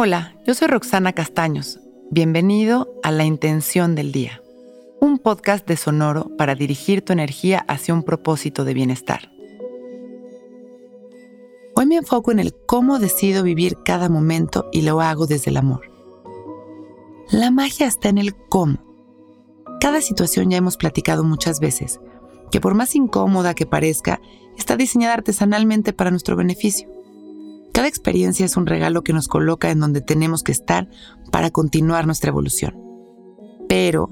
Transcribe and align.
Hola, 0.00 0.36
yo 0.46 0.54
soy 0.54 0.68
Roxana 0.68 1.12
Castaños. 1.12 1.80
Bienvenido 2.12 2.88
a 3.02 3.10
La 3.10 3.24
Intención 3.24 3.96
del 3.96 4.12
Día, 4.12 4.40
un 5.00 5.18
podcast 5.18 5.66
de 5.66 5.76
Sonoro 5.76 6.36
para 6.36 6.54
dirigir 6.54 7.02
tu 7.02 7.12
energía 7.12 7.64
hacia 7.66 7.94
un 7.94 8.04
propósito 8.04 8.64
de 8.64 8.74
bienestar. 8.74 9.32
Hoy 11.74 11.86
me 11.86 11.96
enfoco 11.96 12.30
en 12.30 12.38
el 12.38 12.54
cómo 12.54 13.00
decido 13.00 13.42
vivir 13.42 13.76
cada 13.84 14.08
momento 14.08 14.68
y 14.70 14.82
lo 14.82 15.00
hago 15.00 15.26
desde 15.26 15.50
el 15.50 15.56
amor. 15.56 15.90
La 17.32 17.50
magia 17.50 17.88
está 17.88 18.08
en 18.08 18.18
el 18.18 18.36
cómo. 18.36 18.78
Cada 19.80 20.00
situación 20.00 20.48
ya 20.48 20.58
hemos 20.58 20.76
platicado 20.76 21.24
muchas 21.24 21.58
veces, 21.58 21.98
que 22.52 22.60
por 22.60 22.74
más 22.74 22.94
incómoda 22.94 23.52
que 23.54 23.66
parezca, 23.66 24.20
está 24.56 24.76
diseñada 24.76 25.14
artesanalmente 25.14 25.92
para 25.92 26.12
nuestro 26.12 26.36
beneficio. 26.36 26.88
Cada 27.78 27.86
experiencia 27.86 28.44
es 28.44 28.56
un 28.56 28.66
regalo 28.66 29.04
que 29.04 29.12
nos 29.12 29.28
coloca 29.28 29.70
en 29.70 29.78
donde 29.78 30.00
tenemos 30.00 30.42
que 30.42 30.50
estar 30.50 30.88
para 31.30 31.52
continuar 31.52 32.06
nuestra 32.06 32.30
evolución. 32.30 32.74
Pero 33.68 34.10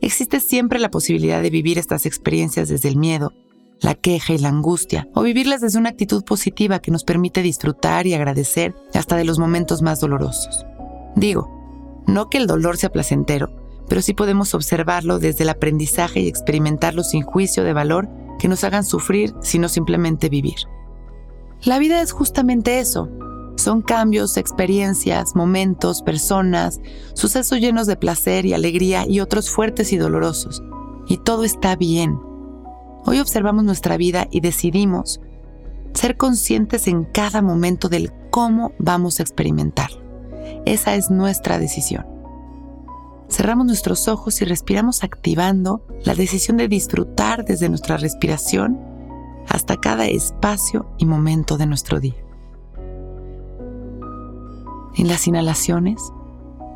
existe 0.00 0.38
siempre 0.38 0.78
la 0.78 0.92
posibilidad 0.92 1.42
de 1.42 1.50
vivir 1.50 1.78
estas 1.78 2.06
experiencias 2.06 2.68
desde 2.68 2.88
el 2.88 2.96
miedo, 2.96 3.32
la 3.80 3.96
queja 3.96 4.34
y 4.34 4.38
la 4.38 4.50
angustia, 4.50 5.08
o 5.16 5.22
vivirlas 5.22 5.60
desde 5.60 5.80
una 5.80 5.88
actitud 5.88 6.22
positiva 6.22 6.78
que 6.78 6.92
nos 6.92 7.02
permite 7.02 7.42
disfrutar 7.42 8.06
y 8.06 8.14
agradecer 8.14 8.76
hasta 8.94 9.16
de 9.16 9.24
los 9.24 9.40
momentos 9.40 9.82
más 9.82 9.98
dolorosos. 9.98 10.64
Digo, 11.16 12.04
no 12.06 12.30
que 12.30 12.38
el 12.38 12.46
dolor 12.46 12.76
sea 12.76 12.92
placentero, 12.92 13.50
pero 13.88 14.00
sí 14.00 14.14
podemos 14.14 14.54
observarlo 14.54 15.18
desde 15.18 15.42
el 15.42 15.48
aprendizaje 15.48 16.20
y 16.20 16.28
experimentarlo 16.28 17.02
sin 17.02 17.22
juicio 17.22 17.64
de 17.64 17.72
valor 17.72 18.08
que 18.38 18.46
nos 18.46 18.62
hagan 18.62 18.84
sufrir, 18.84 19.34
sino 19.40 19.68
simplemente 19.68 20.28
vivir. 20.28 20.68
La 21.64 21.78
vida 21.78 22.00
es 22.02 22.12
justamente 22.12 22.78
eso. 22.78 23.08
Son 23.58 23.82
cambios, 23.82 24.36
experiencias, 24.36 25.34
momentos, 25.34 26.02
personas, 26.02 26.80
sucesos 27.14 27.58
llenos 27.58 27.88
de 27.88 27.96
placer 27.96 28.46
y 28.46 28.54
alegría 28.54 29.04
y 29.04 29.18
otros 29.18 29.50
fuertes 29.50 29.92
y 29.92 29.96
dolorosos. 29.96 30.62
Y 31.08 31.16
todo 31.16 31.42
está 31.42 31.74
bien. 31.74 32.20
Hoy 33.04 33.18
observamos 33.18 33.64
nuestra 33.64 33.96
vida 33.96 34.28
y 34.30 34.42
decidimos 34.42 35.20
ser 35.92 36.16
conscientes 36.16 36.86
en 36.86 37.04
cada 37.04 37.42
momento 37.42 37.88
del 37.88 38.12
cómo 38.30 38.74
vamos 38.78 39.18
a 39.18 39.24
experimentar. 39.24 39.90
Esa 40.64 40.94
es 40.94 41.10
nuestra 41.10 41.58
decisión. 41.58 42.06
Cerramos 43.28 43.66
nuestros 43.66 44.06
ojos 44.06 44.40
y 44.40 44.44
respiramos 44.44 45.02
activando 45.02 45.84
la 46.04 46.14
decisión 46.14 46.58
de 46.58 46.68
disfrutar 46.68 47.44
desde 47.44 47.68
nuestra 47.68 47.96
respiración 47.96 48.78
hasta 49.48 49.78
cada 49.78 50.06
espacio 50.06 50.88
y 50.96 51.06
momento 51.06 51.58
de 51.58 51.66
nuestro 51.66 51.98
día. 51.98 52.27
En 54.98 55.06
las 55.06 55.28
inhalaciones, 55.28 56.12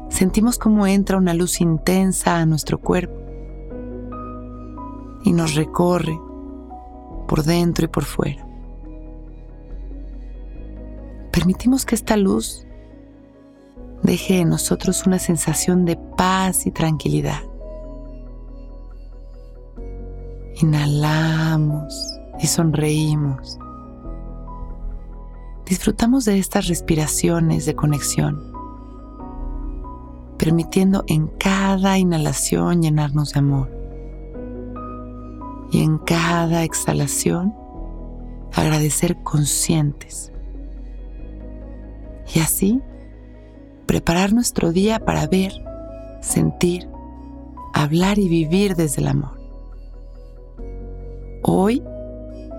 sentimos 0.08 0.56
cómo 0.56 0.86
entra 0.86 1.18
una 1.18 1.34
luz 1.34 1.60
intensa 1.60 2.38
a 2.38 2.46
nuestro 2.46 2.78
cuerpo 2.78 3.16
y 5.24 5.32
nos 5.32 5.56
recorre 5.56 6.16
por 7.26 7.42
dentro 7.42 7.86
y 7.86 7.88
por 7.88 8.04
fuera. 8.04 8.46
Permitimos 11.32 11.84
que 11.84 11.96
esta 11.96 12.16
luz 12.16 12.64
deje 14.04 14.38
en 14.38 14.50
nosotros 14.50 15.04
una 15.04 15.18
sensación 15.18 15.84
de 15.84 15.96
paz 15.96 16.64
y 16.66 16.70
tranquilidad. 16.70 17.42
Inhalamos 20.60 21.92
y 22.38 22.46
sonreímos. 22.46 23.58
Disfrutamos 25.72 26.26
de 26.26 26.38
estas 26.38 26.68
respiraciones 26.68 27.64
de 27.64 27.74
conexión, 27.74 28.42
permitiendo 30.36 31.02
en 31.06 31.28
cada 31.28 31.96
inhalación 31.96 32.82
llenarnos 32.82 33.32
de 33.32 33.38
amor 33.38 33.70
y 35.70 35.82
en 35.82 35.96
cada 35.96 36.62
exhalación 36.62 37.54
agradecer 38.52 39.16
conscientes. 39.22 40.30
Y 42.34 42.40
así 42.40 42.82
preparar 43.86 44.34
nuestro 44.34 44.72
día 44.72 44.98
para 44.98 45.26
ver, 45.26 45.54
sentir, 46.20 46.86
hablar 47.72 48.18
y 48.18 48.28
vivir 48.28 48.76
desde 48.76 49.00
el 49.00 49.08
amor. 49.08 49.40
Hoy 51.42 51.82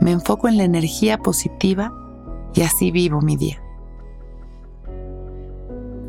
me 0.01 0.13
enfoco 0.13 0.47
en 0.47 0.57
la 0.57 0.63
energía 0.63 1.19
positiva 1.19 1.93
y 2.53 2.61
así 2.61 2.91
vivo 2.91 3.21
mi 3.21 3.35
día. 3.35 3.61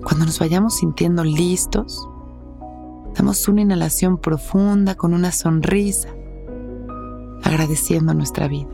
Cuando 0.02 0.26
nos 0.26 0.38
vayamos 0.38 0.76
sintiendo 0.76 1.24
listos, 1.24 2.08
damos 3.14 3.48
una 3.48 3.62
inhalación 3.62 4.18
profunda 4.18 4.94
con 4.94 5.14
una 5.14 5.32
sonrisa, 5.32 6.10
agradeciendo 7.42 8.12
nuestra 8.14 8.48
vida. 8.48 8.68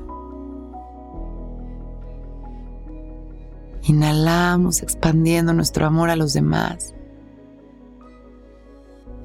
Inhalamos 3.85 4.83
expandiendo 4.83 5.53
nuestro 5.53 5.87
amor 5.87 6.11
a 6.11 6.17
los 6.17 6.33
demás 6.33 6.95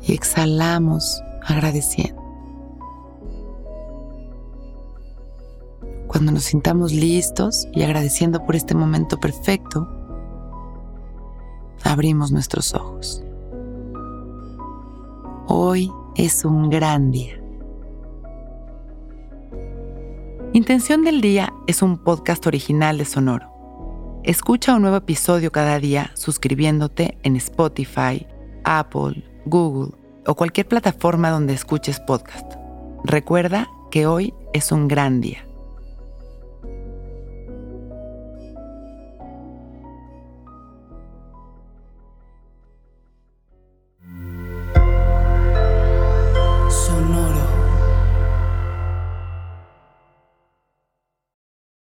y 0.02 0.14
exhalamos 0.14 1.22
agradeciendo. 1.44 2.25
Cuando 6.16 6.32
nos 6.32 6.46
sintamos 6.46 6.94
listos 6.94 7.68
y 7.74 7.84
agradeciendo 7.84 8.46
por 8.46 8.56
este 8.56 8.74
momento 8.74 9.20
perfecto, 9.20 9.86
abrimos 11.84 12.32
nuestros 12.32 12.74
ojos. 12.74 13.22
Hoy 15.46 15.92
es 16.16 16.46
un 16.46 16.70
gran 16.70 17.12
día. 17.12 17.38
Intención 20.54 21.04
del 21.04 21.20
Día 21.20 21.52
es 21.68 21.82
un 21.82 21.98
podcast 21.98 22.48
original 22.48 22.98
de 22.98 23.04
Sonoro. 23.04 24.22
Escucha 24.24 24.74
un 24.74 24.84
nuevo 24.84 24.96
episodio 24.96 25.52
cada 25.52 25.80
día 25.82 26.12
suscribiéndote 26.14 27.18
en 27.24 27.36
Spotify, 27.36 28.26
Apple, 28.64 29.22
Google 29.46 29.92
o 30.26 30.34
cualquier 30.36 30.70
plataforma 30.70 31.30
donde 31.30 31.54
escuches 31.54 32.00
podcast. 32.00 32.54
Recuerda 33.04 33.68
que 33.92 34.08
hoy 34.08 34.34
es 34.54 34.72
un 34.72 34.88
gran 34.88 35.20
día. 35.20 35.46